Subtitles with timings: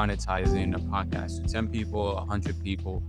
[0.00, 3.02] monetizing a podcast to 10 people, 100 people,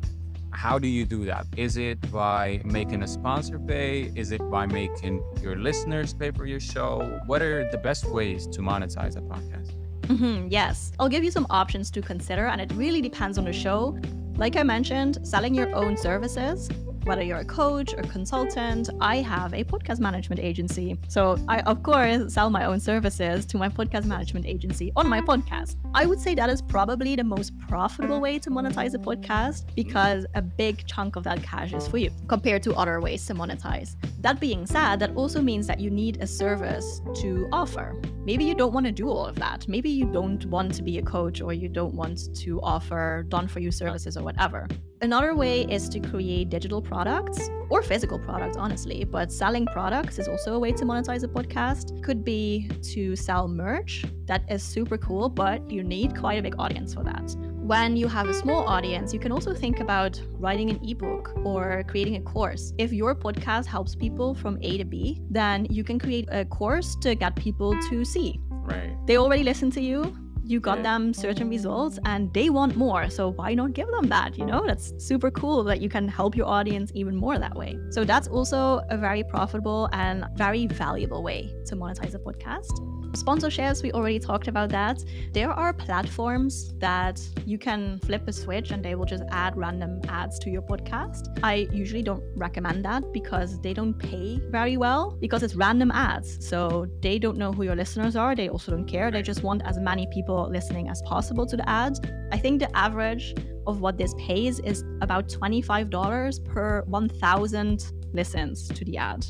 [0.51, 1.46] how do you do that?
[1.55, 4.12] Is it by making a sponsor pay?
[4.15, 6.89] Is it by making your listeners pay for your show?
[7.28, 9.71] What are the best ways to monetize a podcast?
[10.07, 13.53] Mm-hmm, yes, I'll give you some options to consider, and it really depends on the
[13.53, 13.97] show.
[14.35, 16.70] Like I mentioned, selling your own services
[17.04, 20.98] whether you're a coach or consultant, I have a podcast management agency.
[21.08, 25.22] So I, of course, sell my own services to my podcast management agency on my
[25.22, 25.75] podcast.
[25.94, 30.25] I would say that is probably the most profitable way to monetize a podcast because
[30.35, 33.95] a big chunk of that cash is for you compared to other ways to monetize.
[34.22, 37.99] That being said, that also means that you need a service to offer.
[38.25, 39.67] Maybe you don't want to do all of that.
[39.67, 43.47] Maybe you don't want to be a coach or you don't want to offer done
[43.47, 44.67] for you services or whatever.
[45.03, 50.27] Another way is to create digital products or physical products, honestly, but selling products is
[50.27, 52.03] also a way to monetize a podcast.
[52.03, 54.05] Could be to sell merch.
[54.27, 57.35] That is super cool, but you need quite a big audience for that.
[57.71, 61.83] When you have a small audience, you can also think about writing an ebook or
[61.88, 62.71] creating a course.
[62.77, 66.95] If your podcast helps people from A to B, then you can create a course
[66.97, 68.39] to get people to C.
[68.52, 68.95] Right.
[69.08, 70.15] They already listen to you
[70.52, 73.09] you got them certain results and they want more.
[73.09, 74.38] So why not give them that?
[74.38, 77.77] You know, that's super cool that you can help your audience even more that way.
[77.89, 83.00] So that's also a very profitable and very valuable way to monetize a podcast.
[83.14, 85.04] Sponsorships, we already talked about that.
[85.34, 90.02] There are platforms that you can flip a switch and they will just add random
[90.08, 91.38] ads to your podcast.
[91.44, 96.48] I usually don't recommend that because they don't pay very well because it's random ads.
[96.48, 98.34] So they don't know who your listeners are.
[98.34, 99.12] They also don't care.
[99.12, 102.00] They just want as many people listening as possible to the ads.
[102.32, 103.36] I think the average
[103.67, 109.26] of what this pays is about $25 per 1,000 listens to the ad.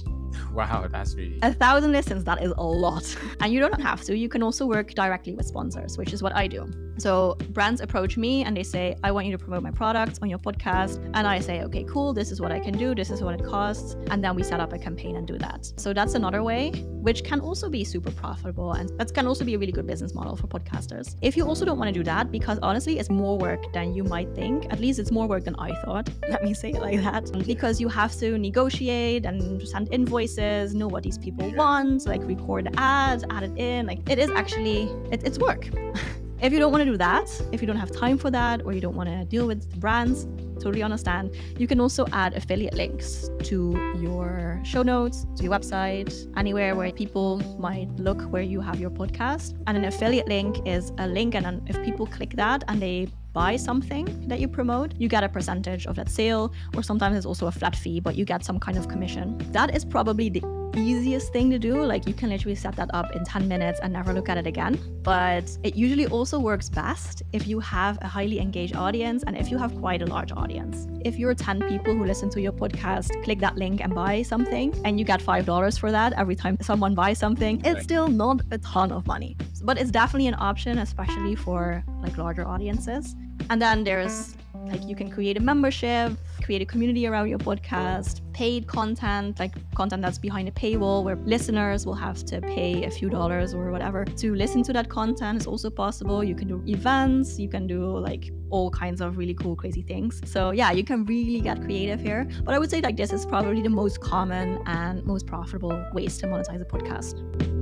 [0.54, 2.24] Wow, that's really a thousand listens.
[2.24, 4.18] That is a lot, and you don't have to.
[4.18, 6.70] You can also work directly with sponsors, which is what I do.
[6.98, 10.30] So brands approach me and they say, I want you to promote my products on
[10.30, 11.04] your podcast.
[11.14, 12.14] And I say, okay, cool.
[12.14, 12.94] This is what I can do.
[12.94, 13.96] This is what it costs.
[14.10, 15.72] And then we set up a campaign and do that.
[15.78, 16.72] So that's another way,
[17.08, 18.74] which can also be super profitable.
[18.74, 21.16] And that can also be a really good business model for podcasters.
[21.22, 24.04] If you also don't want to do that, because honestly, it's more work than you
[24.04, 24.72] might think.
[24.72, 26.10] At least it's more work than I thought.
[26.30, 27.32] Let me say it like that.
[27.46, 32.70] Because you have to negotiate and send invoices, know what these people want, like record
[32.78, 33.88] ads, add it in.
[33.88, 35.70] Like it is actually, it, it's work.
[36.42, 38.74] If you don't want to do that, if you don't have time for that, or
[38.74, 40.26] you don't want to deal with brands,
[40.60, 41.36] totally understand.
[41.60, 46.92] You can also add affiliate links to your show notes, to your website, anywhere where
[46.92, 49.56] people might look where you have your podcast.
[49.68, 53.56] And an affiliate link is a link, and if people click that and they buy
[53.56, 57.46] something that you promote, you get a percentage of that sale, or sometimes it's also
[57.46, 59.38] a flat fee, but you get some kind of commission.
[59.52, 60.42] That is probably the
[60.80, 61.84] easiest thing to do.
[61.84, 64.48] Like you can literally set that up in 10 minutes and never look at it
[64.48, 64.80] again.
[65.04, 69.50] But it usually also works best if you have a highly engaged audience and if
[69.50, 70.88] you have quite a large audience.
[71.04, 74.74] If you're 10 people who listen to your podcast, click that link and buy something,
[74.86, 78.58] and you get $5 for that every time someone buys something, it's still not a
[78.60, 79.38] ton of money.
[79.64, 83.16] But it's definitely an option, especially for like larger audiences.
[83.52, 88.22] And then there's like you can create a membership, create a community around your podcast,
[88.32, 92.90] paid content, like content that's behind a paywall where listeners will have to pay a
[92.90, 96.24] few dollars or whatever to listen to that content is also possible.
[96.24, 100.22] You can do events, you can do like all kinds of really cool, crazy things.
[100.24, 102.30] So yeah, you can really get creative here.
[102.46, 106.18] But I would say like this is probably the most common and most profitable ways
[106.20, 107.61] to monetize a podcast.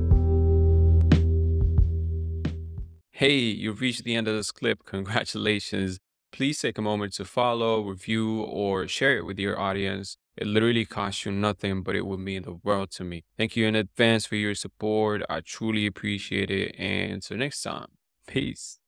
[3.19, 4.85] Hey, you've reached the end of this clip.
[4.85, 5.99] Congratulations.
[6.31, 10.15] Please take a moment to follow, review, or share it with your audience.
[10.37, 13.25] It literally costs you nothing, but it would mean the world to me.
[13.37, 15.21] Thank you in advance for your support.
[15.29, 16.73] I truly appreciate it.
[16.79, 17.87] And until next time,
[18.25, 18.79] peace.